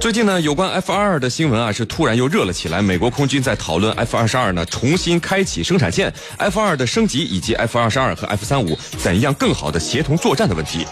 [0.00, 2.80] 最近呢，有关 F 二二的新闻啊，是突然又热了起来。
[2.80, 10.86] 美国空军在讨论 F 二十二呢重新开启生产线、F 二的升级以及 F 二十二和 F 三五怎样更好的协同作战的问题。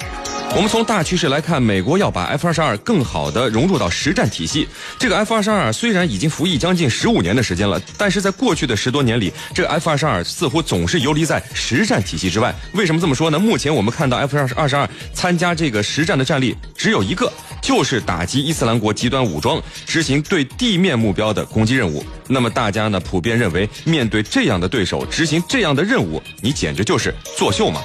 [0.56, 4.68] 我们从大趋势来看，美国要把 F 二十二更好的融入到实战体系。
[4.96, 12.54] 这个 F 二十二虽然已经服役将近十五年的时间了，但是在过去的十多年里，这个 F 二十二似乎总是游离在实战体系之外。
[12.74, 13.38] 为什么这么说呢？
[13.38, 17.32] 目前我们看到 F 二二十二参加这个实战的战力只有一个，
[17.64, 22.04] 就是打击伊斯兰国极端武装，执行对地面目标的攻击任务。
[22.28, 27.80] 那么大家呢普遍认为，面对这样的对手，执行这样的任务，你简直就是作秀嘛。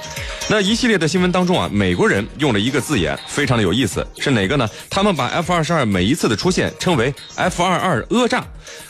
[0.50, 4.68] 那一系列的新闻当中啊，美国人用了一个字眼，非常的有意思，是哪个呢？
[4.90, 8.44] 他们把 F 二十二每一次的出现称为 F 二二讹诈。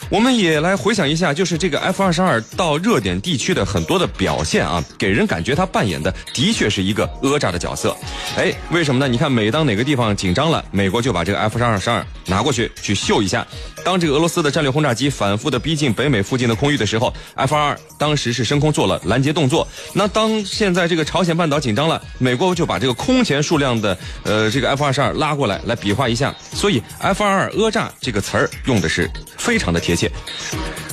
[0.08, 7.96] 我们也来回想一下，就是这个 F 二十二到热点地区的很多的表现啊，给人感觉他扮演的的确是一个讹诈的角色。
[8.36, 9.06] 哎，为什么呢？
[9.06, 13.46] 你看，每当哪个地方紧张了，美国就把这个 F 二十二拿过去去秀一下。
[13.84, 19.66] 当这个俄罗斯的战略轰炸机反复的逼近北美附近的空域的时候，F 二二当时是升空做了拦截动作。
[19.94, 26.34] 那当现在这个朝鲜半岛紧张了，美国就把这个空前数量的呃这个 F 二十二拉过来来比划一下。
[26.52, 29.08] 所以 F 二二讹诈这个词儿用的是
[29.50, 30.08] 非常的贴切。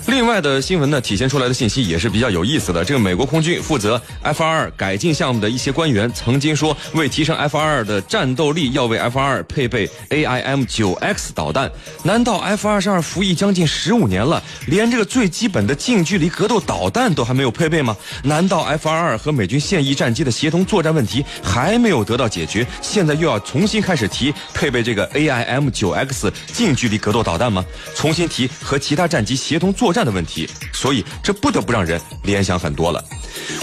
[0.07, 2.83] 另外的新闻呢，体现出来的信息也是比较有意思的。
[2.83, 11.69] 这个美国空军负责 F 二二改进项目的一些官员曾经说，为提升 F 二二的战斗力，要为 F 二二配备 AIM 九 X 导弹。
[12.03, 17.95] 难道 F 二十二服役将近十五年了，连这个最基本的近距离格斗导弹都还没有配备吗？
[18.23, 22.65] 难道 F 二二和美军现役战机的协同作战问题还没有得到解决？
[22.81, 27.65] 现在又要重新开始提配备这个 AIM 九 X 近距离格斗导弹吗？
[27.93, 29.96] 重新提和其他战机协同作战？
[29.97, 33.03] 战的问题，所以这不得不让人联想很多了。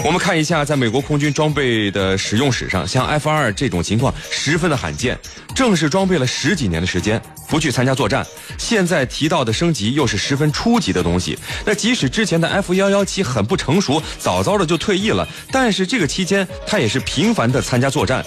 [0.03, 5.17] 我们看一下，在美国空军装备的使用史上，像 F 二这种情况十分的罕见。
[5.55, 8.25] 正是装备了十几年的时间，不去参加作战，
[8.57, 11.39] 现在提到的升级又是十分初级的东西。
[11.65, 18.25] 那即使之前的 F 幺幺七很不成熟，早早的就退役了，但是这个期间他也是频繁的参加作战。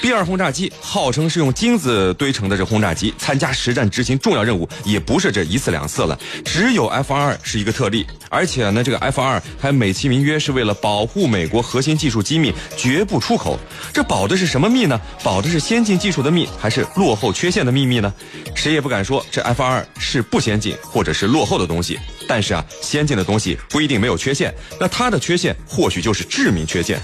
[0.00, 6.18] B 二轰炸机号称是用金子堆成的这轰炸机，参加实战执行重要任务也不是这一次两次了。
[6.44, 13.58] 只有 F 二是一个特例，而且呢，这个 F 二还美其名曰是为了保护美国核心技术机密，绝不出口。
[13.92, 15.00] 这保的是什么密呢？
[15.22, 18.12] 保的是先进技术的密，还是落后缺陷的秘密呢？
[18.54, 21.98] 谁也不敢说这 F 二是不先进或者是落后的东西。
[22.28, 27.00] 但是啊，先进的东西不一定没有缺陷，那它的缺陷或许就是致命缺陷。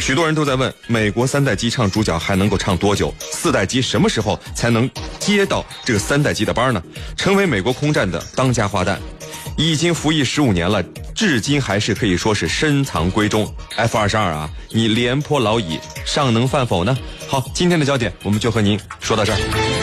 [0.00, 3.12] 许多人都在问，美国三代机唱主角还能够唱多久？
[3.18, 4.88] 四代机什么时候才能
[5.18, 6.82] 接到这个三代机的班呢？
[7.16, 8.96] 成为美国空战的当家花旦，
[9.56, 10.82] 已经服役十五年了，
[11.14, 13.52] 至今还是可以说是深藏闺中。
[13.76, 16.96] F 二十二啊，你廉颇老矣，尚能饭否呢？
[17.28, 19.75] 好，今天的焦点我们就和您说到这儿。